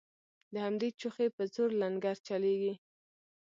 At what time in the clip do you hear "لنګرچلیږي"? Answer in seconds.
1.81-2.73